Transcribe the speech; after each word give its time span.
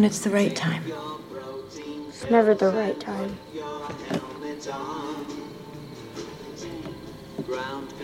when 0.00 0.06
it's 0.06 0.20
the 0.20 0.30
right 0.30 0.56
time. 0.56 0.82
It's 2.08 2.30
never 2.30 2.54
the 2.54 2.70
right 2.70 2.98
time. 2.98 3.36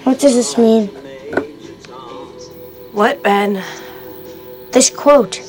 What 0.05 0.21
does 0.21 0.35
this 0.35 0.59
mean? 0.59 0.89
What, 2.93 3.23
Ben? 3.23 3.65
This 4.73 4.91
quote. 4.91 5.41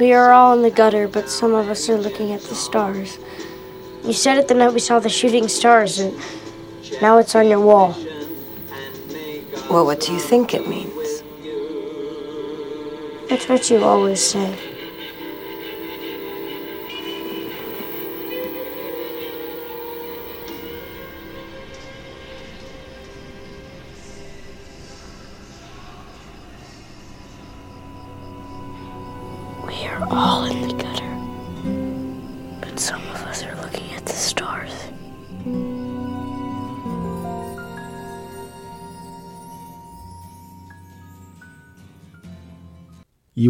We 0.00 0.12
are 0.14 0.32
all 0.32 0.56
in 0.56 0.62
the 0.62 0.70
gutter, 0.72 1.06
but 1.06 1.30
some 1.30 1.54
of 1.54 1.68
us 1.68 1.88
are 1.88 1.96
looking 1.96 2.32
at 2.32 2.40
the 2.40 2.56
stars. 2.56 3.20
You 4.02 4.12
said 4.12 4.36
it 4.36 4.48
the 4.48 4.54
night 4.54 4.74
we 4.74 4.80
saw 4.80 4.98
the 4.98 5.08
shooting 5.08 5.46
stars, 5.46 6.00
and 6.00 6.12
now 7.00 7.18
it's 7.18 7.36
on 7.36 7.46
your 7.46 7.60
wall. 7.60 7.94
Well, 9.70 9.86
what 9.86 10.00
do 10.00 10.12
you 10.12 10.18
think 10.18 10.54
it 10.54 10.66
means? 10.66 11.22
That's 13.28 13.48
what 13.48 13.70
you 13.70 13.84
always 13.84 14.20
say. 14.20 14.69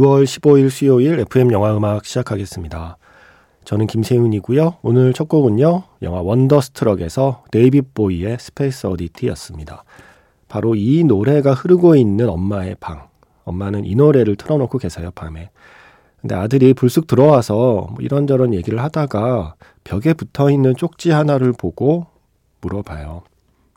2월 0.01 0.25
15일 0.25 0.71
수요일 0.71 1.21
FM 1.21 1.53
영화 1.53 1.77
음악 1.77 2.07
시작하겠습니다. 2.07 2.97
저는 3.65 3.87
김세윤이고요. 3.87 4.77
오늘 4.81 5.13
첫 5.13 5.29
곡은요. 5.29 5.83
영화 6.01 6.23
원더스트럭에서 6.23 7.45
데이빗 7.51 7.93
보위의 7.93 8.39
Space 8.41 8.87
Oddity였습니다. 8.87 9.85
바로 10.49 10.75
이 10.75 11.05
노래가 11.05 11.53
흐르고 11.53 11.97
있는 11.97 12.31
엄마의 12.31 12.77
방. 12.81 13.09
엄마는 13.45 13.85
이 13.85 13.95
노래를 13.95 14.37
틀어놓고 14.37 14.79
계세요, 14.79 15.11
밤에. 15.15 15.51
근데 16.23 16.35
아들이 16.35 16.73
불쑥 16.73 17.07
들어와서 17.07 17.89
뭐 17.91 17.97
이런저런 18.01 18.55
얘기를 18.55 18.83
하다가 18.83 19.55
벽에 19.85 20.15
붙어 20.15 20.51
있는 20.51 20.75
쪽지 20.77 21.11
하나를 21.11 21.53
보고 21.53 22.07
물어봐요. 22.63 23.23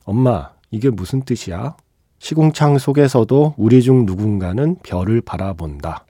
엄마, 0.05 0.51
이게 0.71 0.89
무슨 0.89 1.23
뜻이야? 1.23 1.75
시궁창 2.19 2.77
속에서도 2.77 3.55
우리 3.57 3.81
중 3.81 4.05
누군가는 4.05 4.77
별을 4.83 5.19
바라본다. 5.19 6.05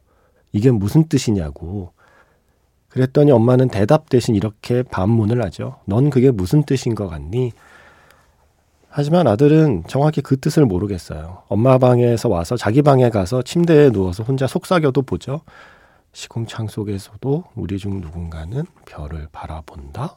이게 0.54 0.72
무슨 0.72 1.09
뜻이냐고. 1.09 1.92
그랬더니 2.88 3.32
엄마는 3.32 3.70
대답 3.70 4.08
대신 4.08 4.36
이렇게 4.36 4.84
반문을 4.84 5.44
하죠. 5.46 5.78
넌 5.86 6.09
그게 6.09 6.30
무슨 6.32 6.64
뜻인 6.64 6.94
것 6.96 7.08
같니? 7.08 7.52
하지만 8.88 9.26
아들은 9.28 9.86
정확히 9.88 10.22
그 10.22 10.40
뜻을 10.40 10.66
모르겠어요. 10.68 11.42
엄마 11.48 11.80
방에서 11.80 12.30
와서 12.30 12.56
자기 12.56 12.84
방에 12.84 13.09
가서 13.09 13.42
침대에 13.42 13.90
누워서 13.90 14.24
혼자 14.24 14.46
속삭여도 14.46 15.02
보죠. 15.02 15.42
시궁창 16.12 16.68
속에서도 16.68 17.44
우리 17.56 17.80
중 17.80 18.00
누군가는 18.00 18.64
별을 18.86 19.28
바라본다? 19.31 20.16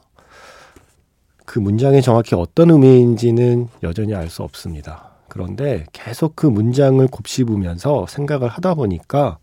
그 1.47 1.57
문장이 1.57 2.03
정확히 2.03 2.35
어떤 2.35 2.69
의미인지는 2.69 3.69
여전히 3.81 4.13
알 4.13 4.29
수 4.29 4.43
없습니다. 4.43 5.09
그런데 5.27 5.85
계속 5.91 6.35
그 6.35 6.45
문장을 6.45 7.05
곱씹으면서 7.07 8.05
생각을 8.07 8.47
하다 8.49 8.75
보니까 8.75 9.39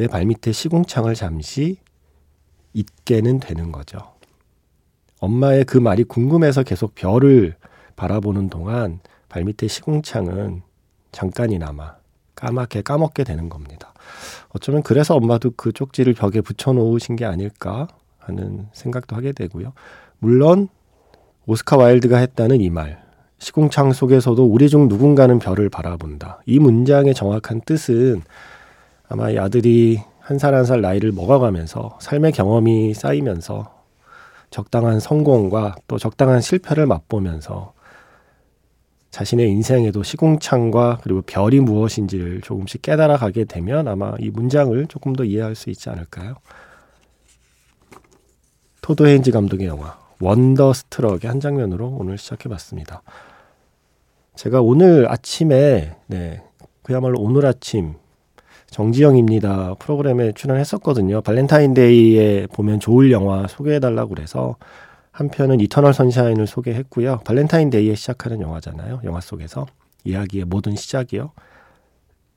내 0.00 0.06
발밑에 0.06 0.52
시궁창을 0.52 1.14
잠시 1.14 1.76
잊게는 2.72 3.38
되는 3.38 3.70
거죠. 3.70 3.98
엄마의 5.18 5.66
그 5.66 5.76
말이 5.76 6.04
궁금해서 6.04 6.62
계속 6.62 6.94
별을 6.94 7.54
바라보는 7.96 8.48
동안 8.48 9.00
발밑에 9.28 9.68
시궁창은 9.68 10.62
잠깐이나마 11.12 11.96
까맣게 12.34 12.80
까먹게 12.80 13.24
되는 13.24 13.50
겁니다. 13.50 13.92
어쩌면 14.48 14.82
그래서 14.82 15.16
엄마도 15.16 15.50
그 15.54 15.70
쪽지를 15.70 16.14
벽에 16.14 16.40
붙여놓으신 16.40 17.16
게 17.16 17.26
아닐까 17.26 17.86
하는 18.16 18.68
생각도 18.72 19.16
하게 19.16 19.32
되고요. 19.32 19.74
물론 20.18 20.68
오스카 21.44 21.76
와일드가 21.76 22.16
했다는 22.16 22.62
이 22.62 22.70
말, 22.70 23.04
시궁창 23.36 23.92
속에서도 23.92 24.42
우리 24.46 24.70
중 24.70 24.88
누군가는 24.88 25.38
별을 25.38 25.68
바라본다. 25.68 26.40
이 26.46 26.58
문장의 26.58 27.12
정확한 27.12 27.60
뜻은 27.66 28.22
아마 29.10 29.30
이 29.30 29.38
아들이 29.38 30.00
한 30.20 30.36
살 30.38 30.54
한 30.54 30.64
살 30.64 30.80
나이를 30.80 31.10
먹어가면서 31.12 31.98
삶의 32.00 32.32
경험이 32.32 32.94
쌓이면서 32.94 33.74
적당한 34.50 35.00
성공과 35.00 35.74
또 35.88 35.98
적당한 35.98 36.40
실패를 36.40 36.86
맛보면서 36.86 37.72
자신의 39.10 39.50
인생에도 39.50 40.04
시궁창과 40.04 41.00
그리고 41.02 41.22
별이 41.22 41.58
무엇인지를 41.58 42.42
조금씩 42.42 42.82
깨달아 42.82 43.16
가게 43.16 43.44
되면 43.44 43.88
아마 43.88 44.14
이 44.20 44.30
문장을 44.30 44.86
조금 44.86 45.14
더 45.14 45.24
이해할 45.24 45.56
수 45.56 45.70
있지 45.70 45.90
않을까요? 45.90 46.34
토드 48.82 49.08
헤인즈 49.08 49.32
감독의 49.32 49.66
영화 49.66 49.98
원더스트럭의 50.20 51.28
한 51.28 51.40
장면으로 51.40 51.88
오늘 51.88 52.18
시작해 52.18 52.48
봤습니다. 52.48 53.02
제가 54.36 54.60
오늘 54.60 55.10
아침에 55.10 55.96
네, 56.06 56.42
그야말로 56.84 57.20
오늘 57.20 57.46
아침 57.46 57.94
정지영입니다 58.70 59.74
프로그램에 59.78 60.32
출연했었거든요. 60.32 61.20
발렌타인데이에 61.22 62.46
보면 62.52 62.80
좋을 62.80 63.10
영화 63.10 63.46
소개해달라고 63.46 64.14
그래서 64.14 64.56
한 65.10 65.28
편은 65.28 65.60
이터널 65.60 65.92
선샤인을 65.92 66.46
소개했고요. 66.46 67.20
발렌타인데이에 67.24 67.94
시작하는 67.94 68.40
영화잖아요. 68.40 69.00
영화 69.04 69.20
속에서 69.20 69.66
이야기의 70.04 70.44
모든 70.44 70.76
시작이요. 70.76 71.32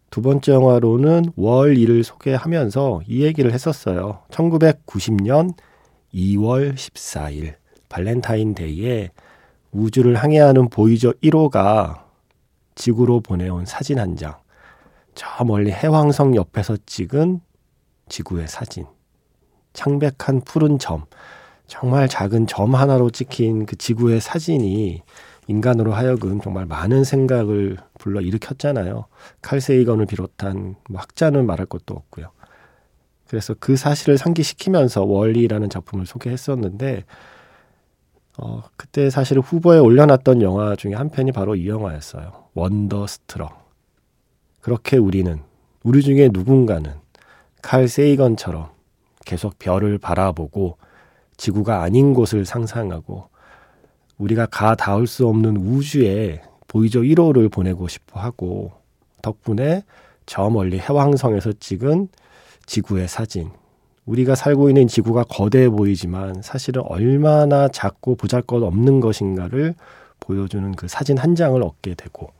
두 0.10 0.22
번째 0.22 0.52
영화로는 0.52 1.34
월-E를 1.36 2.04
소개하면서 2.04 3.02
이 3.08 3.24
얘기를 3.24 3.52
했었어요. 3.54 4.20
1990년 4.30 5.54
2월 6.14 6.76
14일 6.76 7.56
발렌타인데이에 7.90 9.10
우주를 9.72 10.16
항해하는 10.16 10.70
보이저 10.70 11.14
1호가 11.24 12.04
지구로 12.76 13.22
보내온 13.22 13.66
사진 13.66 14.00
한 14.00 14.16
장. 14.16 14.43
저 15.16 15.44
멀리 15.44 15.72
해왕성 15.72 16.36
옆에서 16.36 16.78
찍은 16.86 17.42
지구의 18.10 18.48
사진. 18.48 18.86
창백한 19.74 20.42
푸른 20.46 20.80
점. 20.80 21.06
정말 21.68 22.08
작은 22.08 22.48
점 22.48 22.76
하나로 22.76 23.10
찍힌 23.10 23.66
그 23.66 23.76
지구의 23.76 24.22
사진이 24.22 25.02
인간으로 25.48 25.94
하여금 25.94 26.40
정말 26.42 26.66
많은 26.66 27.04
생각을 27.04 27.78
불러 28.00 28.22
일으켰잖아요. 28.22 29.06
칼세이건을 29.42 30.06
비롯한 30.06 30.76
뭐 30.90 31.02
학자는 31.02 31.46
말할 31.46 31.66
것도 31.66 31.94
없고요. 31.94 32.32
그래서 33.28 33.56
그 33.60 33.76
사실을 33.76 34.18
상기시키면서 34.18 35.04
월리라는 35.04 35.70
작품을 35.70 36.06
소개했었는데 36.06 37.04
어, 38.38 38.64
그때 38.78 39.10
사실 39.10 39.40
후보에 39.40 39.80
올려놨던 39.80 40.42
영화 40.42 40.76
중에 40.76 40.94
한 40.94 41.10
편이 41.10 41.32
바로 41.32 41.56
이 41.56 41.68
영화였어요. 41.68 42.32
원더스트럭. 42.54 43.63
그렇게 44.64 44.96
우리는 44.96 45.42
우리 45.84 46.02
중에 46.02 46.30
누군가는 46.32 46.90
칼 47.62 47.90
세이건처럼 47.90 48.70
계속 49.26 49.60
별을 49.60 49.98
바라보고 49.98 50.78
지구가 51.36 51.82
아닌 51.82 52.14
곳을 52.14 52.46
상상하고 52.46 53.28
우리가 54.18 54.46
가 54.46 54.74
닿을 54.74 55.06
수 55.06 55.28
없는 55.28 55.58
우주에 55.58 56.42
보이저 56.70 57.02
1호를 57.02 57.52
보내고 57.52 57.90
싶어 57.90 58.22
하고 58.22 58.72
덕분에 59.22 59.84
저 60.26 60.50
멀리 60.50 60.80
해왕성에서 60.80 61.54
찍은 61.60 62.08
지구의 62.66 63.10
사진. 63.10 63.50
우리가 64.06 64.36
살고 64.36 64.70
있는 64.70 64.88
지구가 64.88 65.26
거대해 65.26 65.70
보이지만 65.70 66.42
사실은 66.42 66.84
얼마나 66.86 67.68
작고 67.68 68.16
보잘 68.16 68.42
것 68.42 68.64
없는 68.64 69.02
것인가를 69.02 69.76
보여주는 70.22 70.72
그 70.74 70.88
사진 70.88 71.18
한 71.18 71.36
장을 71.36 71.62
얻게 71.62 71.96
되고 71.96 72.32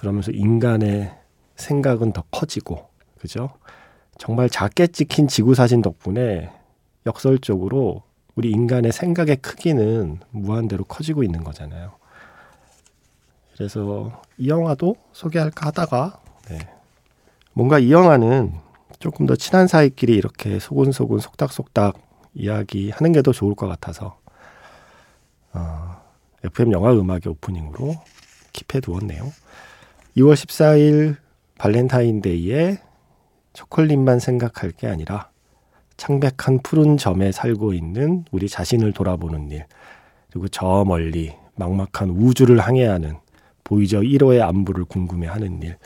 그러면서 0.00 0.32
인간의 0.32 1.14
생각은 1.56 2.12
더 2.12 2.24
커지고 2.30 2.88
그죠? 3.18 3.50
정말 4.18 4.48
작게 4.48 4.88
찍힌 4.88 5.28
지구 5.28 5.54
사진 5.54 5.82
덕분에 5.82 6.50
역설적으로 7.06 8.02
우리 8.34 8.50
인간의 8.50 8.92
생각의 8.92 9.36
크기는 9.36 10.20
무한대로 10.30 10.84
커지고 10.84 11.22
있는 11.22 11.44
거잖아요. 11.44 11.92
그래서 13.54 14.22
이 14.38 14.48
영화도 14.48 14.96
소개할까 15.12 15.66
하다가 15.66 16.20
네. 16.48 16.58
뭔가 17.52 17.78
이 17.78 17.92
영화는 17.92 18.54
조금 18.98 19.26
더 19.26 19.36
친한 19.36 19.66
사이끼리 19.66 20.14
이렇게 20.14 20.58
소곤소곤 20.58 21.20
속닥속닥 21.20 21.96
이야기하는 22.34 23.12
게 23.12 23.20
더 23.20 23.32
좋을 23.32 23.54
것 23.54 23.66
같아서 23.66 24.18
어, 25.52 26.00
FM 26.44 26.72
영화 26.72 26.92
음악의 26.92 27.22
오프닝으로 27.26 27.96
킵해 28.52 28.82
두었네요. 28.82 29.30
2월 30.16 30.34
14일 30.34 31.16
발렌타인데이에 31.58 32.78
초콜릿만 33.52 34.18
생각할 34.18 34.72
게 34.72 34.86
아니라 34.86 35.30
창백한 35.96 36.60
푸른 36.62 36.96
점에 36.96 37.30
살고 37.30 37.74
있는 37.74 38.24
우리 38.30 38.48
자신을 38.48 38.92
돌아보는 38.92 39.50
일, 39.50 39.66
그리고 40.30 40.48
저 40.48 40.84
멀리 40.86 41.34
막막한 41.56 42.10
우주를 42.10 42.58
항해하는 42.58 43.18
보이저 43.64 44.00
1호의 44.00 44.40
안부를 44.40 44.84
궁금해하는 44.84 45.62
일, 45.62 45.76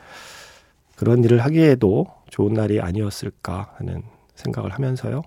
그런 0.96 1.24
일을 1.24 1.40
하기에도 1.44 2.06
좋은 2.30 2.54
날이 2.54 2.80
아니었을까 2.80 3.74
하는 3.76 4.02
생각을 4.36 4.70
하면서요. 4.70 5.22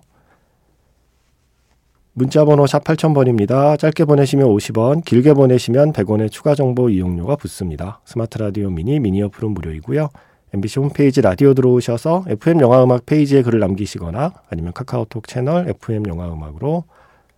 문자번호 2.18 2.66
샵 2.66 2.82
8000번입니다. 2.82 3.78
짧게 3.78 4.04
보내시면 4.04 4.48
50원, 4.48 5.04
길게 5.04 5.34
보내시면 5.34 5.92
100원의 5.92 6.32
추가 6.32 6.56
정보 6.56 6.90
이용료가 6.90 7.36
붙습니다. 7.36 8.00
스마트 8.04 8.38
라디오 8.38 8.70
미니, 8.70 8.98
미니 8.98 9.22
어플은 9.22 9.52
무료이고요. 9.52 10.08
MBC 10.52 10.80
홈페이지 10.80 11.20
라디오 11.20 11.54
들어오셔서 11.54 12.24
FM 12.26 12.60
영화음악 12.60 13.06
페이지에 13.06 13.42
글을 13.42 13.60
남기시거나 13.60 14.32
아니면 14.50 14.72
카카오톡 14.72 15.28
채널 15.28 15.68
FM 15.68 16.08
영화음악으로 16.08 16.84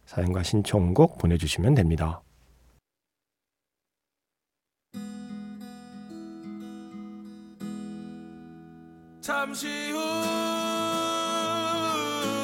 사연과 0.06 0.42
신청곡 0.44 1.18
보내주시면 1.18 1.74
됩니다. 1.74 2.22
잠시 9.20 9.79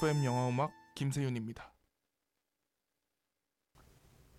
FM 0.00 0.24
영화음악 0.24 0.70
김세윤입니다. 0.94 1.74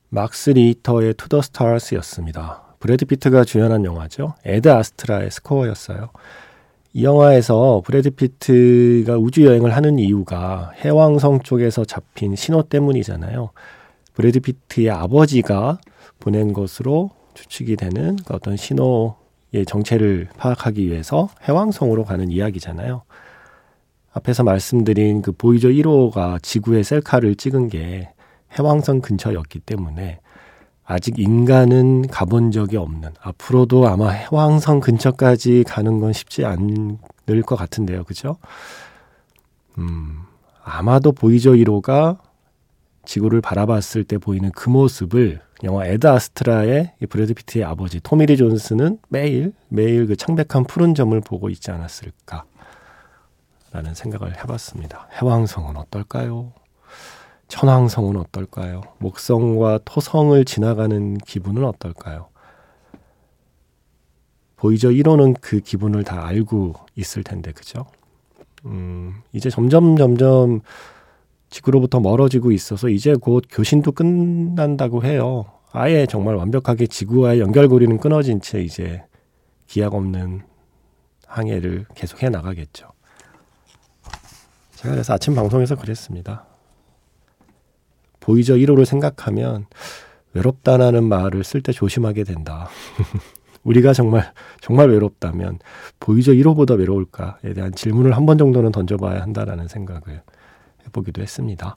막스 0.10 0.50
리히터의 0.50 1.14
To 1.14 1.30
the 1.30 1.40
Stars였습니다. 1.44 2.76
브래드 2.80 3.06
피트가 3.06 3.44
주연한 3.44 3.86
영화죠. 3.86 4.34
에드 4.44 4.70
아스트라의 4.72 5.30
스코어였어요. 5.30 6.10
이 6.94 7.04
영화에서 7.04 7.84
브래드 7.86 8.10
피트가 8.10 9.18
우주 9.18 9.46
여행을 9.46 9.76
하는 9.76 10.00
이유가 10.00 10.72
해왕성 10.78 11.42
쪽에서 11.44 11.86
잡힌 11.86 12.36
신호 12.36 12.64
때문이잖아요. 12.64 13.52
브래드 14.16 14.40
피트의 14.40 14.90
아버지가 14.90 15.78
보낸 16.20 16.54
것으로 16.54 17.12
추측이 17.36 17.76
되는 17.76 18.16
그 18.26 18.34
어떤 18.34 18.58
신호의 18.58 19.68
정체를 19.68 20.28
파악하기 20.38 20.88
위해서 20.88 21.30
해왕성으로 21.48 22.04
가는 22.06 22.32
이야기잖아요. 22.32 23.04
앞에서 24.14 24.44
말씀드린 24.44 25.22
그 25.22 25.32
보이저 25.32 25.70
1호가 25.70 26.42
지구의 26.42 26.84
셀카를 26.84 27.36
찍은 27.36 27.70
게 27.70 28.10
해왕성 28.58 29.02
근처였기 29.02 29.60
때문에 29.60 30.20
아직 30.84 31.20
인간은 31.20 32.08
가본 32.08 32.52
적이 32.52 32.78
없는 32.78 33.12
앞으로도 33.22 33.88
아마 33.88 34.10
해왕성 34.10 34.82
근처까지 34.82 35.64
가는 35.66 36.00
건 36.00 36.12
쉽지 36.12 36.44
않을 36.46 37.42
것 37.46 37.56
같은데요. 37.56 38.04
그죠? 38.04 38.36
음, 39.78 40.24
아마도 40.64 41.14
보이저 41.14 41.52
1호가 41.52 42.18
지구를 43.06 43.42
바라봤을 43.42 44.04
때 44.04 44.18
보이는 44.18 44.52
그 44.52 44.70
모습을 44.70 45.40
영화 45.64 45.86
Ad 45.86 46.08
Astra의 46.08 46.94
브래드 47.10 47.34
피트의 47.34 47.64
아버지 47.64 48.00
토미 48.00 48.24
리 48.24 48.36
존스는 48.36 49.00
매일 49.10 49.54
매일 49.70 50.08
그 50.08 50.16
창백한 50.16 50.66
푸른 50.66 50.94
점을 50.94 51.20
보고 51.22 51.50
있지 51.50 51.72
않았을까 51.72 52.46
라는 53.72 53.94
생각을 53.94 54.38
해봤습니다. 54.38 55.08
해왕성은 55.22 55.78
어떨까요? 55.78 56.52
천왕성은 57.48 58.18
어떨까요? 58.18 58.82
목성과 59.00 59.80
토성을 59.86 60.44
지나가는 60.46 61.18
기분은 61.18 61.64
어떨까요? 61.66 62.28
보이저 64.58 64.90
1호는 64.90 65.36
그 65.42 65.60
기분을 65.60 66.04
다 66.04 66.26
알고 66.26 66.76
있을 66.96 67.24
텐데, 67.24 67.52
그죠? 67.52 67.86
음, 68.66 69.22
이제 69.34 69.50
점점, 69.50 69.98
점점 69.98 70.62
지구로부터 71.50 72.00
멀어지고 72.00 72.52
있어서 72.52 72.90
이제 72.90 73.16
곧 73.16 73.46
교신도 73.50 73.94
끝난다고 73.94 75.04
해요. 75.04 75.46
아예 75.72 76.06
정말 76.06 76.36
완벽하게 76.36 76.88
지구와의 76.88 77.40
연결고리는 77.40 77.98
끊어진 77.98 78.42
채 78.42 78.62
이제 78.62 79.04
기약 79.68 79.94
없는 79.94 80.42
항해를 81.26 81.86
계속해 81.96 82.30
나가겠죠. 82.30 82.92
제가 84.82 84.96
그래서 84.96 85.14
아침 85.14 85.36
방송에서 85.36 85.76
그랬습니다. 85.76 86.46
보이저 88.20 88.56
1호를 88.56 88.86
생각하면 88.86 89.68
외롭다라는 90.34 91.04
말을 91.04 91.44
쓸 91.44 91.62
때 91.62 91.72
조심하게 91.72 92.24
된다. 92.24 92.68
우리가 93.64 93.94
정말 93.94 94.34
정말 94.60 94.90
외롭다면 94.90 95.60
보이저 96.00 96.32
1호보다 96.32 96.80
외로울까에 96.80 97.54
대한 97.54 97.72
질문을 97.74 98.16
한 98.16 98.26
번 98.26 98.40
정도는 98.40 98.72
던져봐야 98.72 99.22
한다라는 99.22 99.68
생각을 99.68 100.24
해보기도 100.88 101.22
했습니다. 101.22 101.76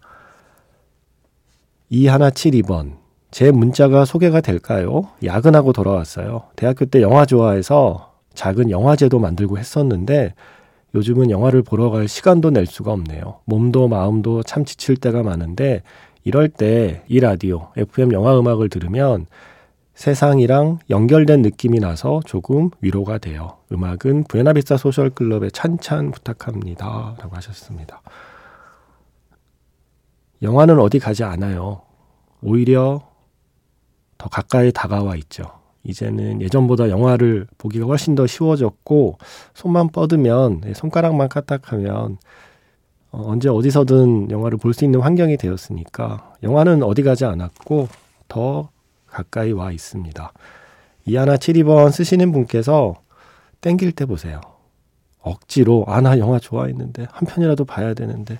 2172번 1.92 2.96
제 3.30 3.50
문자가 3.50 4.06
소개가 4.06 4.40
될까요? 4.40 5.10
야근하고 5.22 5.74
돌아왔어요. 5.74 6.44
대학교 6.56 6.86
때 6.86 7.02
영화 7.02 7.26
좋아해서 7.26 8.14
작은 8.32 8.70
영화제도 8.70 9.18
만들고 9.18 9.58
했었는데 9.58 10.32
요즘은 10.94 11.30
영화를 11.30 11.62
보러 11.62 11.90
갈 11.90 12.06
시간도 12.08 12.50
낼 12.50 12.66
수가 12.66 12.92
없네요. 12.92 13.40
몸도 13.46 13.88
마음도 13.88 14.42
참 14.42 14.64
지칠 14.64 14.96
때가 14.96 15.22
많은데 15.22 15.82
이럴 16.22 16.48
때 16.48 17.04
이 17.08 17.20
라디오, 17.20 17.68
FM 17.76 18.12
영화 18.12 18.38
음악을 18.38 18.68
들으면 18.68 19.26
세상이랑 19.94 20.80
연결된 20.90 21.42
느낌이 21.42 21.78
나서 21.78 22.20
조금 22.24 22.70
위로가 22.80 23.18
돼요. 23.18 23.58
음악은 23.72 24.24
부에나비스타 24.28 24.76
소셜 24.76 25.10
클럽에 25.10 25.50
찬찬 25.50 26.10
부탁합니다. 26.10 27.16
라고 27.18 27.36
하셨습니다. 27.36 28.02
영화는 30.42 30.78
어디 30.80 30.98
가지 30.98 31.22
않아요. 31.24 31.82
오히려 32.42 33.08
더 34.18 34.28
가까이 34.28 34.72
다가와 34.72 35.16
있죠. 35.16 35.44
이제는 35.84 36.40
예전보다 36.42 36.88
영화를 36.88 37.46
보기가 37.58 37.86
훨씬 37.86 38.14
더 38.14 38.26
쉬워졌고 38.26 39.18
손만 39.54 39.88
뻗으면 39.88 40.62
손가락만 40.74 41.28
까딱하면 41.28 42.18
어, 43.12 43.22
언제 43.30 43.48
어디서든 43.48 44.30
영화를 44.30 44.58
볼 44.58 44.72
수 44.74 44.84
있는 44.84 45.00
환경이 45.00 45.36
되었으니까 45.36 46.34
영화는 46.42 46.82
어디 46.82 47.02
가지 47.02 47.24
않았고 47.24 47.88
더 48.28 48.70
가까이 49.06 49.52
와 49.52 49.70
있습니다. 49.70 50.32
이하나 51.06 51.36
72번 51.36 51.92
쓰시는 51.92 52.32
분께서 52.32 52.96
땡길 53.60 53.92
때 53.92 54.06
보세요. 54.06 54.40
억지로 55.20 55.84
아 55.86 56.00
나 56.00 56.18
영화 56.18 56.38
좋아했는데 56.38 57.06
한 57.10 57.26
편이라도 57.28 57.64
봐야 57.66 57.94
되는데 57.94 58.38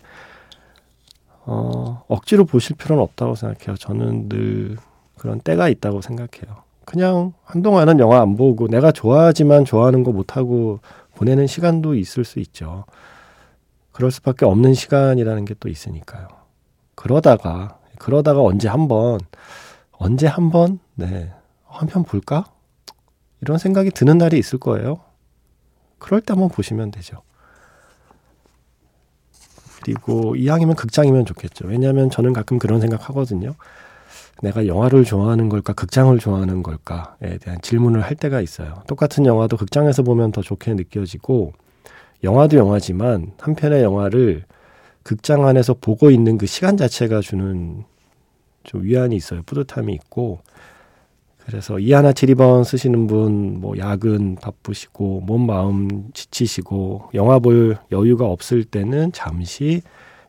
어, 1.47 2.03
억지로 2.09 2.45
보실 2.45 2.77
필요는 2.77 3.03
없다고 3.03 3.35
생각해요. 3.35 3.77
저는 3.77 4.29
늘 4.29 4.77
그런 5.17 5.41
때가 5.41 5.69
있다고 5.69 6.01
생각해요. 6.01 6.64
그냥 6.85 7.33
한동안은 7.45 7.99
영화 7.99 8.21
안 8.21 8.37
보고 8.37 8.69
내가 8.69 8.93
좋아하지만 8.93 9.65
좋아하는 9.65 10.03
거 10.05 10.13
못하고 10.13 10.81
보내는 11.15 11.47
시간도 11.47 11.95
있을 11.95 12.25
수 12.25 12.39
있죠. 12.41 12.85
그럴 13.93 14.11
수밖에 14.11 14.45
없는 14.45 14.75
시간이라는 14.75 15.45
게 15.45 15.55
또 15.61 15.69
있으니까요. 15.69 16.29
그러다가, 16.95 17.79
그러다가 17.99 18.43
언제 18.43 18.69
한 18.69 18.89
번, 18.89 19.21
언제 19.93 20.27
한 20.27 20.51
번, 20.51 20.79
네, 20.95 21.33
한 21.67 21.89
편 21.89 22.05
볼까? 22.05 22.45
이런 23.41 23.59
생각이 23.59 23.91
드는 23.91 24.19
날이 24.19 24.39
있을 24.39 24.59
거예요. 24.59 25.01
그럴 25.99 26.21
때 26.21 26.33
한번 26.33 26.49
보시면 26.49 26.91
되죠. 26.91 27.23
그리고 29.83 30.35
이왕이면 30.37 30.77
극장이면 30.77 31.27
좋겠죠. 31.27 31.67
왜냐하면 31.67 32.11
저는 32.11 32.33
가끔 32.33 32.59
그런 32.59 32.81
생각 32.81 33.09
하거든요. 33.11 33.55
내가 34.45 34.67
영화를 34.67 35.05
좋아하는 35.05 35.49
걸까, 35.49 35.73
극장을 35.73 36.17
좋아하는 36.19 36.63
걸까에 36.63 37.39
대한 37.41 37.59
질문을 37.63 38.03
할 38.03 38.15
때가 38.15 38.43
있어요. 38.43 38.83
똑같은 38.87 39.25
영화도 39.25 39.57
극장에서 39.57 40.03
보면 40.03 40.33
더 40.33 40.43
좋게 40.43 40.75
느껴지고, 40.75 41.55
영화도 42.23 42.59
영화지만 42.59 43.33
한 43.39 43.55
편의 43.55 43.83
영화를 43.83 44.45
극장 45.03 45.47
안에서 45.47 45.75
보고 45.75 46.11
있는 46.11 46.37
그 46.37 46.47
시간 46.47 46.77
자체가 46.77 47.21
주는 47.21 47.85
좀 48.65 48.85
위안이 48.85 49.17
있어요. 49.17 49.43
뿌듯함이 49.45 49.93
있고. 49.95 50.41
그래서 51.47 51.79
이 51.79 51.93
하나 51.93 52.13
칠이번 52.13 52.65
쓰시는 52.65 53.07
분, 53.07 53.61
뭐, 53.61 53.77
야근 53.79 54.37
바쁘시고, 54.37 55.23
몸 55.23 55.47
마음 55.47 56.11
지치시고, 56.13 57.11
영화 57.15 57.39
볼 57.39 57.77
여유가 57.93 58.27
없을 58.27 58.65
때는 58.65 59.13
잠시 59.13 59.83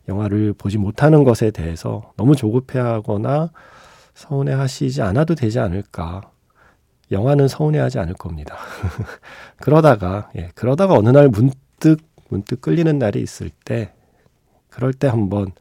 영화를 0.07 0.53
보지 0.57 0.77
못하는 0.77 1.23
것에 1.23 1.51
대해서 1.51 2.11
너무 2.17 2.35
조급해 2.35 2.79
하거나 2.79 3.51
서운해 4.15 4.53
하시지 4.53 5.01
않아도 5.03 5.35
되지 5.35 5.59
않을까. 5.59 6.21
영화는 7.11 7.47
서운해 7.47 7.79
하지 7.79 7.99
않을 7.99 8.15
겁니다. 8.15 8.57
그러다가, 9.61 10.29
예, 10.37 10.49
그러다가 10.55 10.95
어느 10.95 11.09
날 11.09 11.29
문득, 11.29 11.99
문득 12.29 12.61
끌리는 12.61 12.97
날이 12.99 13.21
있을 13.21 13.49
때, 13.65 13.93
그럴 14.69 14.93
때 14.93 15.07
한번 15.07 15.51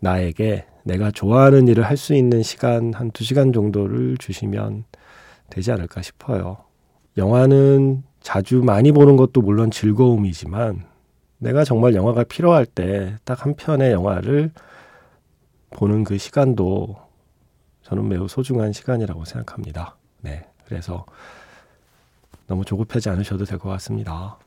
나에게 0.00 0.66
내가 0.84 1.10
좋아하는 1.10 1.68
일을 1.68 1.84
할 1.84 1.96
수 1.96 2.14
있는 2.14 2.42
시간 2.42 2.92
한 2.94 3.10
두 3.12 3.24
시간 3.24 3.52
정도를 3.52 4.16
주시면 4.18 4.84
되지 5.50 5.70
않을까 5.72 6.02
싶어요. 6.02 6.58
영화는 7.18 8.02
자주 8.20 8.62
많이 8.64 8.90
보는 8.92 9.16
것도 9.16 9.42
물론 9.42 9.70
즐거움이지만 9.70 10.84
내가 11.38 11.64
정말 11.64 11.94
영화가 11.94 12.24
필요할 12.24 12.66
때 12.66 13.16
딱 13.24 13.44
한 13.44 13.54
편의 13.54 13.92
영화를 13.92 14.50
보는 15.70 16.04
그 16.04 16.18
시간도 16.18 16.96
저는 17.92 18.08
매우 18.08 18.26
소중한 18.26 18.72
시간이라고 18.72 19.26
생각합니다. 19.26 19.96
네. 20.22 20.46
그래서 20.64 21.04
너무 22.46 22.64
조급하지 22.64 23.10
않으셔도 23.10 23.44
될 23.44 23.58
것 23.58 23.68
같습니다. 23.68 24.38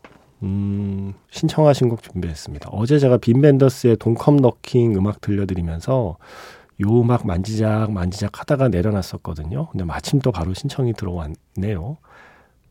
음, 0.42 1.14
신청하신 1.30 1.90
곡 1.90 2.02
준비했습니다. 2.02 2.70
어제 2.72 2.98
제가 2.98 3.18
빈 3.18 3.42
벤더스의 3.42 3.98
돈컴 3.98 4.38
너킹 4.38 4.96
음악 4.98 5.22
들려드리면서 5.22 6.18
요 6.82 7.02
음악 7.02 7.28
만지작 7.28 7.92
만지작 7.92 8.40
하다가 8.40 8.70
내려놨었거든요. 8.70 9.68
근데 9.68 9.86
마침 9.86 10.18
또 10.18 10.32
바로 10.32 10.56
신청이 10.56 10.94
들어왔네요. 10.94 11.98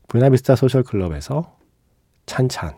부에나비스타 0.09 0.57
소셜 0.57 0.83
클럽에서 0.83 1.55
찬찬. 2.25 2.75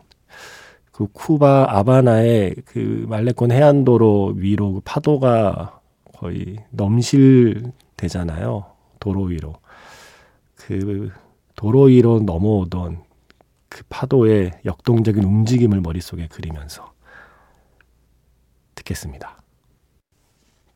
그 0.92 1.08
쿠바 1.12 1.66
아바나의 1.68 2.54
그 2.64 3.06
말레콘 3.08 3.50
해안도로 3.50 4.34
위로 4.36 4.74
그 4.74 4.80
파도가 4.84 5.80
거의 6.14 6.64
넘실 6.70 7.72
되잖아요. 7.98 8.64
도로 8.98 9.24
위로. 9.24 9.54
그 10.54 11.10
도로 11.54 11.82
위로 11.82 12.20
넘어오던 12.20 13.02
그 13.68 13.82
파도의 13.90 14.52
역동적인 14.64 15.22
움직임을 15.22 15.80
머릿속에 15.82 16.28
그리면서 16.28 16.92
듣겠습니다. 18.74 19.36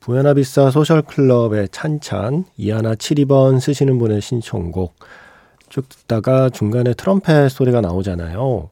부에나비스타 0.01 0.71
소셜클럽의 0.71 1.69
찬찬 1.71 2.45
이하나 2.57 2.95
72번 2.95 3.61
쓰시는 3.61 3.99
분의 3.99 4.21
신청곡 4.21 4.97
쭉 5.69 5.89
듣다가 5.89 6.51
중간에 6.51 6.93
트럼펫 6.93 7.51
소리가 7.51 7.81
나오잖아요. 7.81 8.71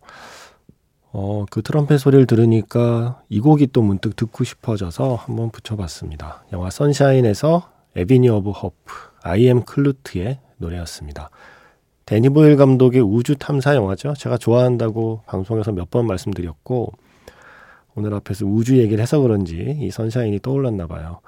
어, 1.13 1.45
그 1.51 1.63
트럼펫 1.63 1.99
소리를 1.99 2.27
들으니까 2.27 3.23
이 3.29 3.41
곡이 3.41 3.69
또 3.69 3.83
문득 3.83 4.17
듣고 4.17 4.45
싶어져서 4.45 5.15
한번 5.15 5.51
붙여봤습니다. 5.51 6.45
영화 6.53 6.69
Sunshine에서 6.69 7.80
Avenue 7.97 8.29
of 8.29 8.51
Hope, 8.51 8.75
I 9.23 9.37
Am 9.37 9.65
Kloot의 9.65 10.39
노래였습니다. 10.59 11.31
대니 12.07 12.29
보일 12.29 12.57
감독의 12.57 13.01
우주 13.01 13.37
탐사 13.37 13.75
영화죠. 13.75 14.15
제가 14.15 14.37
좋아한다고 14.37 15.23
방송에서 15.27 15.73
몇 15.73 15.91
번 15.91 16.07
말씀드렸고 16.07 16.93
오늘 17.95 18.15
앞에서 18.15 18.47
우주 18.47 18.79
얘기를 18.79 19.03
해서 19.03 19.21
그런지 19.21 19.77
이 19.81 19.91
Sunshine이 19.91 20.41
떠올랐나 20.41 20.87
봐요. 20.87 21.21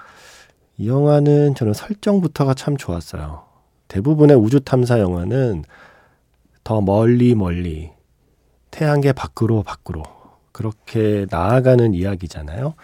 이 0.78 0.88
영화는 0.88 1.54
저는 1.54 1.72
설정부터가 1.72 2.54
참 2.54 2.76
좋았어요. 2.76 3.44
대부분의 3.88 4.36
우주 4.36 4.60
탐사 4.60 4.98
영화는 5.00 5.64
더 6.64 6.80
멀리 6.80 7.34
멀리 7.34 7.90
태양계 8.70 9.12
밖으로 9.12 9.62
밖으로 9.62 10.02
그렇게 10.52 11.26
나아가는 11.30 11.92
이야기잖아요. 11.92 12.74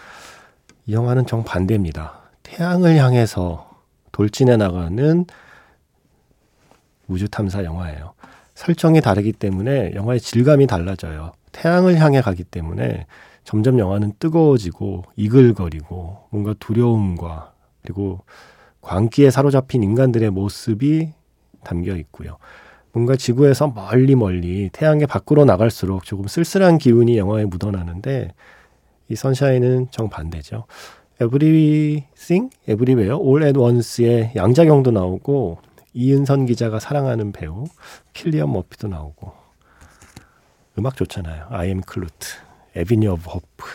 이 0.85 0.93
영화는 0.93 1.25
정반대입니다. 1.25 2.19
태양을 2.43 2.97
향해서 2.97 3.68
돌진해 4.19 4.57
나가는 4.57 5.25
우주 7.07 7.29
탐사 7.29 7.63
영화예요. 7.63 8.15
설정이 8.53 8.99
다르기 8.99 9.31
때문에 9.31 9.93
영화의 9.95 10.19
질감이 10.19 10.67
달라져요. 10.67 11.31
태양을 11.53 11.97
향해 11.99 12.19
가기 12.19 12.43
때문에 12.43 13.05
점점 13.45 13.79
영화는 13.79 14.11
뜨거워지고 14.19 15.05
이글거리고 15.15 16.17
뭔가 16.31 16.53
두려움과 16.59 17.53
그리고 17.81 18.19
광기에 18.81 19.31
사로잡힌 19.31 19.83
인간들의 19.83 20.29
모습이 20.31 21.13
담겨 21.63 21.95
있고요. 21.95 22.39
뭔가 22.91 23.15
지구에서 23.15 23.69
멀리 23.69 24.15
멀리 24.17 24.69
태양의 24.73 25.07
밖으로 25.07 25.45
나갈수록 25.45 26.03
조금 26.03 26.27
쓸쓸한 26.27 26.77
기운이 26.77 27.17
영화에 27.17 27.45
묻어나는데 27.45 28.33
이 29.07 29.15
선샤인은 29.15 29.91
정반대죠. 29.91 30.65
Everything, 31.21 32.49
Everywhere, 32.67 33.15
All 33.15 33.43
at 33.43 33.59
Once의 33.59 34.31
양자경도 34.35 34.91
나오고 34.91 35.59
이은선 35.93 36.45
기자가 36.45 36.79
사랑하는 36.79 37.31
배우 37.31 37.65
킬리언 38.13 38.51
머피도 38.53 38.87
나오고 38.87 39.33
음악 40.77 40.95
좋잖아요. 40.95 41.47
I 41.49 41.67
Am 41.67 41.81
Kloot, 41.81 42.27
Avenue 42.75 43.07
of 43.07 43.29
Hope. 43.29 43.65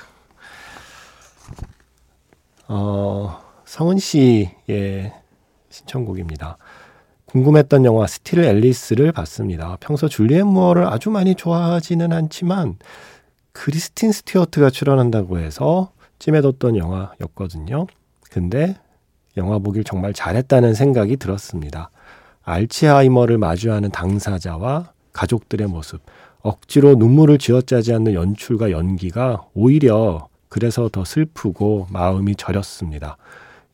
어, 2.69 3.41
성은 3.67 3.99
씨의 3.99 5.13
신청곡입니다. 5.69 6.57
궁금했던 7.27 7.85
영화 7.85 8.07
Still 8.07 8.45
Alice를 8.45 9.13
봤습니다. 9.13 9.77
평소 9.81 10.09
줄리엔 10.09 10.47
무어를 10.47 10.87
아주 10.87 11.11
많이 11.11 11.35
좋아하지는 11.35 12.13
않지만 12.13 12.79
크리스틴 13.53 14.13
스튜어트가 14.13 14.71
출연한다고 14.71 15.39
해서 15.39 15.91
찜해뒀던 16.25 16.77
영화였거든요. 16.79 17.87
근데 18.31 18.77
영화 19.37 19.59
보길 19.59 19.85
정말 19.85 20.15
잘했다는 20.15 20.73
생각이 20.73 21.17
들었습니다. 21.19 21.91
알츠하이머를 22.45 23.37
마주하는 23.37 23.91
당사자와 23.91 24.93
가족들의 25.13 25.67
모습, 25.69 26.01
억지로 26.41 26.95
눈물을 26.95 27.37
쥐어짜지 27.39 27.93
않는 27.95 28.15
연출과 28.15 28.71
연기가 28.71 29.45
오히려 29.55 30.29
그래서 30.49 30.89
더 30.89 31.05
슬프고 31.05 31.89
마음이 31.91 32.37
저렸습니다. 32.37 33.17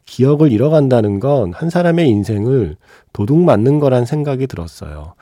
기억을 0.05 0.51
잃어간다는 0.51 1.21
건 1.21 1.53
한 1.53 1.71
사람의 1.71 2.09
인생을 2.09 2.77
도둑 3.13 3.39
맞는 3.39 3.79
거란 3.79 4.05
생각이 4.07 4.49
들었어요. 4.49 5.15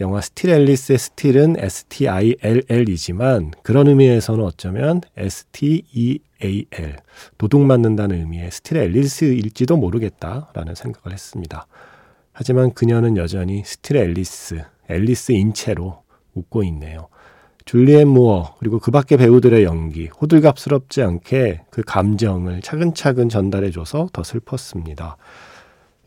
영화 0.00 0.22
Still 0.22 0.48
Alice의 0.48 0.98
Still은 0.98 1.56
S-T-I-L-L이지만 1.58 3.52
그런 3.62 3.86
의미에서는 3.86 4.42
어쩌면 4.42 5.02
S-T-E-A-L 5.14 6.96
도둑 7.36 7.60
맞는다는 7.60 8.16
의미의 8.20 8.50
Steal 8.50 8.78
Alice일지도 8.78 9.76
모르겠다라는 9.76 10.74
생각을 10.74 11.12
했습니다. 11.12 11.66
하지만 12.32 12.72
그녀는 12.72 13.18
여전히 13.18 13.62
Still 13.62 13.98
Alice, 13.98 14.64
앨리스인 14.88 15.32
채로 15.32 16.02
웃고 16.32 16.64
있네요. 16.64 17.08
줄리엔 17.66 18.08
무어 18.08 18.56
그리고 18.58 18.78
그 18.78 18.90
밖의 18.90 19.18
배우들의 19.18 19.64
연기 19.64 20.06
호들갑스럽지 20.06 21.02
않게 21.02 21.60
그 21.70 21.82
감정을 21.82 22.62
차근차근 22.62 23.28
전달해줘서 23.28 24.08
더 24.14 24.24
슬펐습니다. 24.24 25.18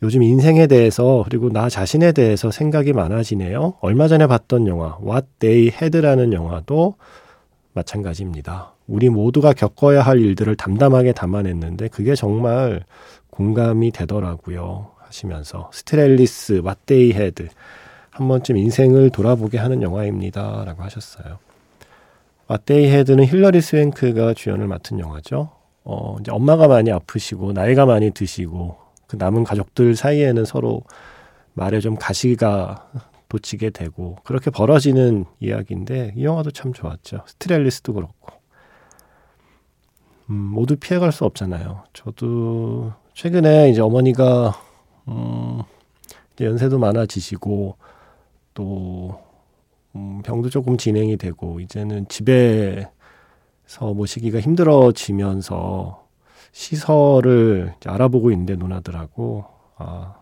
요즘 0.04 0.22
인생에 0.22 0.68
대해서 0.68 1.24
그리고 1.24 1.50
나 1.50 1.70
자신에 1.70 2.12
대해서 2.12 2.52
생각이 2.52 2.92
많아지네요. 2.92 3.76
얼마 3.80 4.10
전에 4.10 4.28
봤던 4.28 4.68
영화 4.68 4.98
What 5.02 5.28
They 5.40 5.72
Had라는 5.74 6.34
영화도 6.34 6.96
마찬가지입니다. 7.72 8.74
우리 8.86 9.08
모두가 9.08 9.54
겪어야 9.54 10.02
할 10.02 10.20
일들을 10.20 10.58
담담하게 10.58 11.14
담아냈는데 11.14 11.88
그게 11.88 12.16
정말 12.16 12.84
공감이 13.30 13.92
되더라고요. 13.92 14.92
하시면서 15.00 15.70
Still 15.72 16.12
Alice, 16.12 16.62
What 16.66 16.82
They 16.86 17.18
Had 17.18 17.48
한 18.10 18.28
번쯤 18.28 18.58
인생을 18.58 19.10
돌아보게 19.10 19.58
하는 19.58 19.82
영화입니다. 19.82 20.66
라고 20.66 20.84
하셨어요. 20.84 21.40
What 22.50 22.92
They 22.92 23.03
Had는 23.03 23.24
힐러리 23.24 23.62
스웽크가 23.62 24.34
주연을 24.34 24.68
맡은 24.68 25.00
영화죠. 25.00 25.50
어, 25.86 26.18
이제 26.20 26.30
엄마가 26.30 26.68
많이 26.68 26.92
아프시고, 26.92 27.54
나이가 27.54 27.86
많이 27.86 28.12
드시고, 28.12 28.83
그 29.13 29.17
남은 29.17 29.43
가족들 29.43 29.96
사이에는 29.96 30.43
서로 30.43 30.82
말에 31.53 31.79
좀 31.79 31.96
가시가 31.96 32.89
돋치게 33.29 33.70
되고, 33.70 34.17
그렇게 34.24 34.50
벌어지는 34.50 35.25
이야기인데, 35.39 36.13
이 36.15 36.24
영화도 36.24 36.50
참 36.50 36.74
좋았죠. 36.74 37.22
스트렐리스도 37.27 37.93
그렇고. 37.93 38.34
음, 40.32 40.34
모두 40.34 40.77
피해갈 40.77 41.12
수 41.12 41.25
없잖아요. 41.25 41.84
저도 41.93 42.93
최근에 43.13 43.70
이제뭐, 43.70 43.86
어머니가, 43.88 44.60
음, 45.10 45.62
이제 46.34 46.46
연세도 46.46 46.79
많아지시고, 46.79 47.77
또 48.55 49.20
음, 49.96 50.24
병도 50.24 50.50
조금 50.50 50.75
진행이 50.77 51.17
되고 51.17 51.60
이제는 51.60 52.08
집에서 52.08 52.89
모시기가 53.93 54.39
힘들어지면서 54.39 56.03
시설을 56.54 57.74
알아보고 57.86 58.32
있는데 58.32 58.56
누나들하고 58.56 59.46
아, 59.78 60.16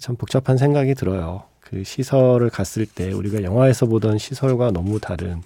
참 0.00 0.16
복잡한 0.16 0.56
생각이 0.56 0.94
들어요. 0.94 1.44
그 1.60 1.84
시설을 1.84 2.50
갔을 2.50 2.86
때 2.86 3.12
우리가 3.12 3.42
영화에서 3.42 3.86
보던 3.86 4.18
시설과 4.18 4.72
너무 4.72 4.98
다른 4.98 5.42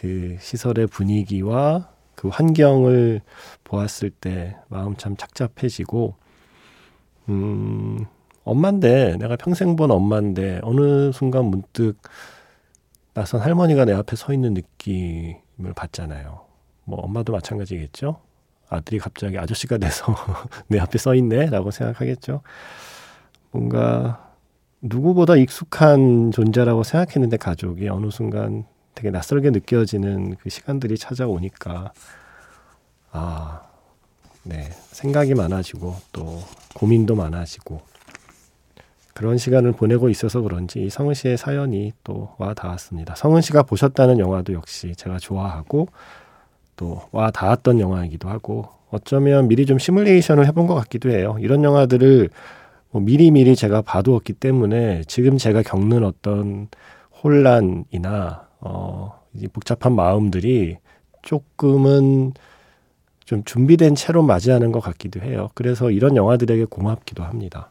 그 0.00 0.36
시설의 0.40 0.86
분위기와 0.88 1.88
그 2.14 2.28
환경을 2.28 3.20
보았을 3.64 4.10
때 4.10 4.56
마음 4.68 4.96
참 4.96 5.16
착잡해지고 5.16 6.14
음 7.28 8.06
엄마인데 8.44 9.16
내가 9.18 9.36
평생 9.36 9.76
본 9.76 9.90
엄마인데 9.90 10.60
어느 10.62 11.12
순간 11.12 11.46
문득 11.46 11.96
낯선 13.12 13.40
할머니가 13.40 13.84
내 13.84 13.92
앞에 13.92 14.16
서 14.16 14.32
있는 14.32 14.54
느낌을 14.54 15.74
받잖아요. 15.76 16.40
뭐 16.84 16.98
엄마도 17.00 17.32
마찬가지겠죠. 17.32 18.29
아들이 18.70 18.98
갑자기 18.98 19.36
아저씨가 19.36 19.78
돼서 19.78 20.14
내 20.68 20.78
앞에 20.78 20.96
서 20.98 21.14
있네라고 21.16 21.70
생각하겠죠. 21.70 22.40
뭔가 23.50 24.30
누구보다 24.80 25.36
익숙한 25.36 26.30
존재라고 26.30 26.84
생각했는데 26.84 27.36
가족이 27.36 27.88
어느 27.88 28.10
순간 28.10 28.64
되게 28.94 29.10
낯설게 29.10 29.50
느껴지는 29.50 30.36
그 30.36 30.48
시간들이 30.48 30.96
찾아오니까 30.96 31.92
아, 33.12 33.62
네. 34.44 34.70
생각이 34.92 35.34
많아지고 35.34 35.96
또 36.12 36.40
고민도 36.74 37.14
많아지고 37.16 37.82
그런 39.14 39.36
시간을 39.36 39.72
보내고 39.72 40.08
있어서 40.08 40.40
그런지 40.40 40.88
성은 40.88 41.12
씨의 41.14 41.36
사연이 41.36 41.92
또 42.04 42.34
와 42.38 42.54
닿았습니다. 42.54 43.16
성은 43.16 43.42
씨가 43.42 43.64
보셨다는 43.64 44.18
영화도 44.18 44.54
역시 44.54 44.94
제가 44.96 45.18
좋아하고 45.18 45.88
또 46.80 47.02
와 47.12 47.30
닿았던 47.30 47.78
영화이기도 47.78 48.28
하고 48.30 48.68
어쩌면 48.90 49.48
미리 49.48 49.66
좀 49.66 49.78
시뮬레이션을 49.78 50.46
해본 50.46 50.66
것 50.66 50.74
같기도 50.74 51.10
해요. 51.10 51.36
이런 51.40 51.62
영화들을 51.62 52.30
뭐 52.90 53.02
미리미리 53.02 53.54
제가 53.54 53.82
봐두었기 53.82 54.32
때문에 54.32 55.04
지금 55.06 55.36
제가 55.36 55.62
겪는 55.62 56.04
어떤 56.04 56.68
혼란이나 57.22 58.48
어, 58.60 59.20
이 59.34 59.46
복잡한 59.46 59.94
마음들이 59.94 60.78
조금은 61.22 62.32
좀 63.24 63.44
준비된 63.44 63.94
채로 63.94 64.22
맞이하는 64.22 64.72
것 64.72 64.80
같기도 64.80 65.20
해요. 65.20 65.50
그래서 65.54 65.90
이런 65.90 66.16
영화들에게 66.16 66.64
고맙기도 66.64 67.22
합니다. 67.22 67.70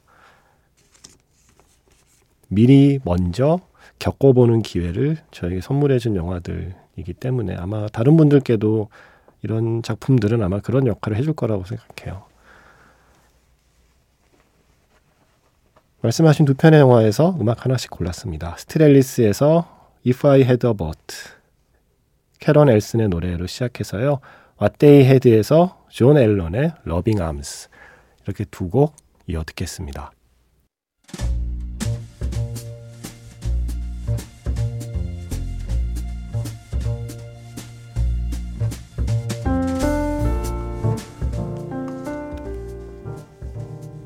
미리 2.48 3.00
먼저 3.04 3.60
겪어보는 3.98 4.62
기회를 4.62 5.18
저에게 5.32 5.60
선물해준 5.62 6.16
영화들 6.16 6.76
이기 7.00 7.14
때문에 7.14 7.56
아마 7.56 7.88
다른 7.88 8.18
분들께도 8.18 8.90
이런 9.42 9.82
작품들은 9.84 10.44
아마 10.44 10.60
그런 10.60 10.86
역할을 10.88 11.18
해줄 11.18 11.34
거라고 11.34 11.64
생각해요. 11.66 12.24
말씀하신 16.02 16.46
두 16.46 16.54
편의 16.54 16.80
영화에서 16.80 17.36
음악 17.42 17.66
하나씩 17.66 17.92
골랐습니다. 17.92 18.56
Still 18.58 19.05
Alice에서 19.05 19.92
If 20.08 20.26
I 20.28 20.42
Had 20.42 20.66
a 20.66 20.74
Boat, 20.74 21.00
캐런 22.40 22.70
엘슨의 22.70 23.10
노래로 23.10 23.48
시작해서요. 23.48 24.20
What 24.58 25.04
They 25.06 25.35
Had에서 25.35 25.86
존 25.90 26.18
앨런의 26.18 26.74
Loving 26.86 27.22
Arms 27.22 27.70
이렇게 28.24 28.46
두 28.46 28.70
곡 28.70 28.96
이어 29.28 29.44
듣겠습니다. 29.44 30.12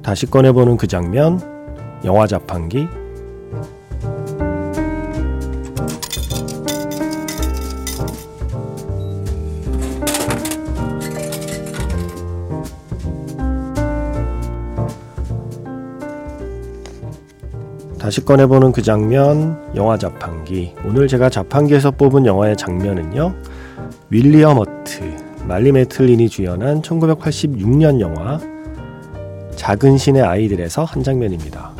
다시 0.03 0.25
꺼내보는 0.25 0.75
그 0.75 0.85
장면, 0.85 1.39
영화 2.03 2.27
자판기, 2.27 2.89
다시 17.97 18.25
꺼내보는 18.25 18.73
그 18.73 18.81
장면, 18.81 19.57
영화 19.73 19.97
자판기. 19.97 20.75
오늘 20.83 21.07
제가 21.07 21.29
자판기에서 21.29 21.91
뽑은 21.91 22.25
영화의 22.25 22.57
장면은요, 22.57 23.33
윌리엄 24.09 24.57
어트, 24.57 25.15
말리 25.47 25.71
메틀린이 25.71 26.27
주연한 26.27 26.81
1986년 26.81 28.01
영화 28.01 28.39
작은 29.63 29.97
신의 29.97 30.21
아이들에서 30.21 30.83
한 30.83 31.03
장면입니다. 31.03 31.71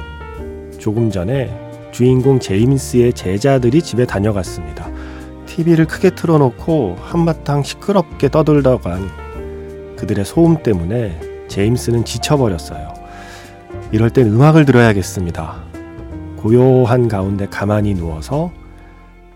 조금 0.80 1.12
전에 1.12 1.54
주인공 1.92 2.40
제임스의 2.40 3.12
제자들이 3.12 3.82
집에 3.82 4.06
다녀갔습니다. 4.06 4.90
TV를 5.48 5.86
크게 5.86 6.12
틀어놓고 6.12 6.96
한바탕 7.02 7.62
시끄럽게 7.62 8.30
떠들다간 8.30 9.98
그들의 9.98 10.24
소음 10.24 10.64
때문에 10.64 11.20
제임스는 11.50 12.06
지쳐버렸어요. 12.06 12.94
이럴 13.92 14.10
땐 14.12 14.28
음악을 14.28 14.64
들어야겠습니다. 14.64 15.62
고요한 16.38 17.10
가운데 17.10 17.48
가만히 17.48 17.96
누워서 17.96 18.54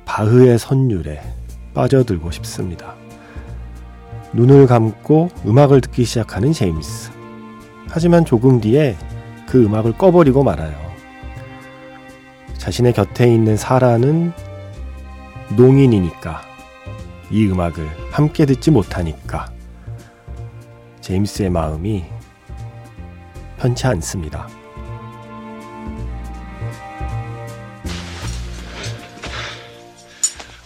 바흐의 0.06 0.58
선율에 0.58 1.20
빠져들고 1.74 2.32
싶습니다. 2.32 2.96
눈을 4.32 4.68
감고 4.68 5.32
음악을 5.46 5.82
듣기 5.82 6.06
시작하는 6.06 6.54
제임스. 6.54 7.17
하지만 7.90 8.26
조금 8.26 8.60
뒤에 8.60 8.98
그 9.48 9.64
음악을 9.64 9.98
꺼버리고 9.98 10.44
말아요. 10.44 10.76
자신의 12.58 12.94
곁에 12.94 13.34
있는 13.34 13.56
사라는 13.56 14.34
농인이니까 15.56 16.42
이 17.30 17.48
음악을 17.48 17.90
함께 18.12 18.46
듣지 18.46 18.72
못하니까 18.72 19.52
제임스의 21.02 21.50
마음이 21.50 22.06
편치 23.58 23.88
않습니다. 23.88 24.48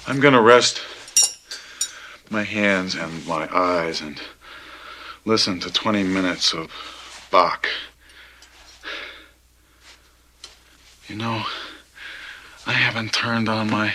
I'm 0.07 0.19
going 0.19 0.33
to 0.33 0.41
rest 0.41 0.81
my 2.29 2.43
hands 2.43 2.97
and 2.97 3.25
my 3.27 3.47
eyes 3.53 4.01
and 4.01 4.19
listen 5.25 5.59
to 5.59 5.69
20 5.71 6.03
minutes 6.03 6.53
of 6.53 6.67
Bach. 7.31 7.67
You 11.07 11.15
know, 11.15 11.45
I 12.67 12.73
haven't 12.73 13.13
turned 13.13 13.47
on 13.47 13.69
my 13.69 13.93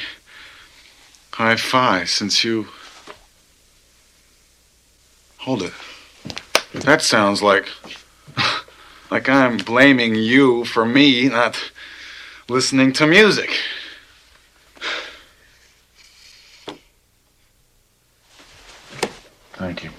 hi 1.33 1.57
fi 1.57 2.05
since 2.05 2.43
you. 2.43 2.69
Hold 5.39 5.63
it. 5.63 5.73
That 6.73 7.03
sounds 7.03 7.43
like. 7.43 7.69
like 9.11 9.29
I'm 9.29 9.59
blaming 9.59 10.15
you 10.15 10.65
for 10.65 10.87
me 10.87 11.29
not 11.29 11.73
listening 12.49 12.93
to 12.95 13.07
music. 13.07 13.51
Thank 19.53 19.85
you. 19.85 19.91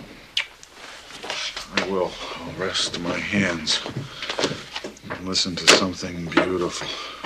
I 1.75 1.87
will. 1.89 2.11
I'll 2.39 2.53
rest 2.59 2.99
my 3.01 3.17
hands 3.17 3.81
and 5.09 5.27
listen 5.27 5.55
to 5.55 5.67
something 5.67 6.25
beautiful. 6.25 7.16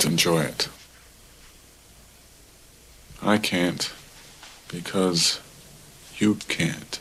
Can't 0.00 0.06
enjoy 0.06 0.40
it. 0.40 0.68
I 3.22 3.38
can't 3.38 3.92
because 4.70 5.40
you 6.20 6.36
can't. 6.48 7.00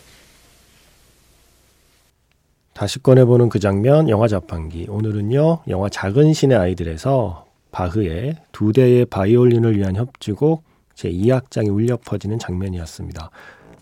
다시 2.73 2.99
꺼내보는 2.99 3.49
그 3.49 3.59
장면, 3.59 4.09
영화 4.09 4.27
자판기. 4.27 4.87
오늘은요, 4.89 5.63
영화 5.67 5.89
작은 5.89 6.33
신의 6.33 6.57
아이들에서 6.57 7.45
바흐의 7.71 8.37
두 8.51 8.71
대의 8.71 9.05
바이올린을 9.05 9.77
위한 9.77 9.95
협주곡 9.95 10.63
제2악장이 10.95 11.73
울려 11.73 11.97
퍼지는 11.97 12.39
장면이었습니다. 12.39 13.31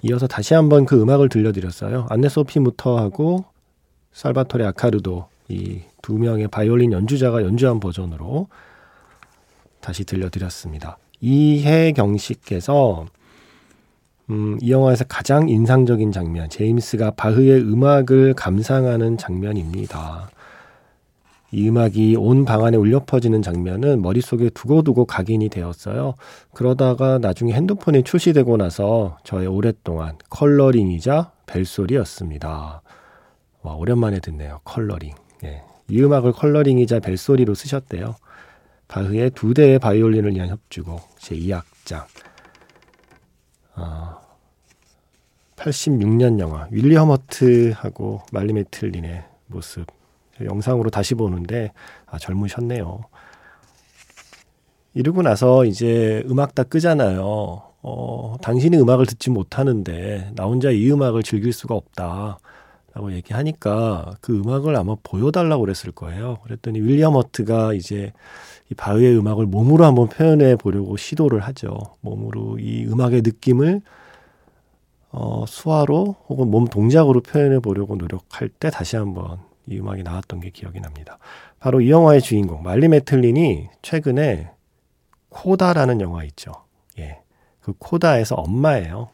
이어서 0.03 0.27
다시 0.27 0.53
한번 0.53 0.85
그 0.85 0.99
음악을 1.01 1.29
들려드렸어요. 1.29 2.07
안네 2.09 2.29
소피 2.29 2.59
무터하고 2.59 3.45
살바토레 4.13 4.65
아카르도 4.65 5.27
이 5.49 5.81
두 6.07 6.17
명의 6.17 6.47
바이올린 6.47 6.93
연주자가 6.93 7.43
연주한 7.43 7.81
버전으로 7.81 8.47
다시 9.81 10.03
들려드렸습니다. 10.03 10.97
이해경 11.21 12.17
씨께서 12.17 13.05
음, 14.29 14.57
이 14.61 14.71
영화에서 14.71 15.05
가장 15.05 15.47
인상적인 15.47 16.11
장면, 16.11 16.49
제임스가 16.49 17.11
바흐의 17.11 17.61
음악을 17.61 18.33
감상하는 18.33 19.17
장면입니다. 19.17 20.29
이 21.53 21.69
음악이 21.69 22.17
온 22.17 22.43
방 22.43 22.65
안에 22.65 22.75
울려 22.75 23.03
퍼지는 23.05 23.41
장면은 23.41 24.01
머릿속에 24.01 24.49
두고두고 24.49 25.05
각인이 25.05 25.47
되었어요. 25.47 26.15
그러다가 26.53 27.19
나중에 27.19 27.53
핸드폰이 27.53 28.03
출시되고 28.03 28.57
나서 28.57 29.17
저의 29.23 29.47
오랫동안 29.47 30.17
컬러링이자 30.29 31.31
벨소리였습니다. 31.45 32.81
와, 33.61 33.75
오랜만에 33.75 34.19
듣네요. 34.19 34.59
컬러링. 34.65 35.13
예. 35.45 35.63
이 35.89 36.03
음악을 36.03 36.33
컬러링이자 36.33 36.99
벨소리로 36.99 37.53
쓰셨대요. 37.53 38.15
바흐의 38.87 39.31
두 39.31 39.53
대의 39.53 39.79
바이올린을 39.79 40.33
위한 40.35 40.49
협주곡 40.49 41.15
제2악장. 41.17 42.05
어, 43.75 44.21
86년 45.55 46.39
영화 46.39 46.67
윌리엄 46.71 46.95
허트하고 46.95 48.21
말리 48.31 48.53
매틀린의 48.53 49.25
모습 49.47 49.85
영상으로 50.41 50.89
다시 50.89 51.15
보는데 51.15 51.71
아 52.05 52.17
젊으셨네요. 52.17 53.03
이러고 54.93 55.21
나서 55.21 55.65
이제 55.65 56.23
음악 56.27 56.55
다 56.55 56.63
끄잖아요. 56.63 57.61
어, 57.83 58.35
당신이 58.41 58.77
음악을 58.77 59.05
듣지 59.05 59.29
못하는데 59.29 60.31
나 60.35 60.45
혼자 60.45 60.71
이 60.71 60.91
음악을 60.91 61.23
즐길 61.23 61.53
수가 61.53 61.75
없다. 61.75 62.39
라고 62.97 63.13
얘기하니까 63.13 64.15
그 64.21 64.35
음악을 64.35 64.75
아마 64.75 64.95
보여달라고 65.03 65.61
그랬을 65.61 65.91
거예요. 65.91 66.37
그랬더니 66.43 66.79
윌리엄 66.79 67.13
허트가 67.13 67.73
이제 67.73 68.11
이 68.71 68.73
바흐의 68.73 69.15
음악을 69.19 69.45
몸으로 69.45 69.85
한번 69.85 70.09
표현해 70.09 70.55
보려고 70.55 70.97
시도를 70.97 71.41
하죠. 71.41 71.77
몸으로 72.01 72.57
이 72.57 72.85
음악의 72.87 73.21
느낌을 73.21 73.81
어, 75.11 75.45
수화로 75.47 76.15
혹은 76.27 76.49
몸 76.49 76.65
동작으로 76.65 77.21
표현해 77.21 77.59
보려고 77.59 77.95
노력할 77.95 78.49
때 78.49 78.71
다시 78.71 78.95
한번 78.95 79.37
이 79.67 79.77
음악이 79.77 80.01
나왔던 80.01 80.39
게 80.39 80.49
기억이 80.49 80.79
납니다. 80.81 81.19
바로 81.59 81.81
이 81.81 81.91
영화의 81.91 82.21
주인공 82.21 82.63
말리 82.63 82.87
메틀린이 82.87 83.69
최근에 83.83 84.49
코다라는 85.29 86.01
영화 86.01 86.23
있죠. 86.23 86.51
예. 86.97 87.19
그 87.61 87.73
코다에서 87.77 88.33
엄마예요. 88.35 89.09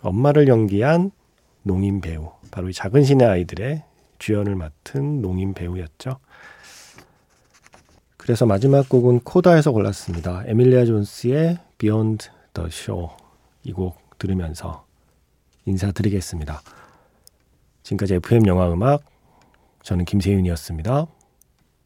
엄마를 0.00 0.48
연기한 0.48 1.10
농인 1.70 2.00
배우. 2.00 2.32
바로 2.50 2.68
이 2.68 2.72
작은 2.72 3.04
신의 3.04 3.28
아이들의 3.28 3.84
주연을 4.18 4.56
맡은 4.56 5.22
농인 5.22 5.54
배우였죠. 5.54 6.18
그래서 8.16 8.44
마지막 8.44 8.88
곡은 8.88 9.20
코다에서 9.20 9.70
골랐습니다. 9.70 10.42
에밀리아 10.46 10.84
존스의 10.84 11.58
Beyond 11.78 12.28
the 12.54 12.66
Show 12.72 13.08
이 13.62 13.72
곡 13.72 14.18
들으면서 14.18 14.84
인사드리겠습니다. 15.64 16.60
지금까지 17.84 18.14
FM 18.16 18.46
영화 18.48 18.72
음악 18.72 19.04
저는 19.84 20.04
김세윤이었습니다. 20.06 21.06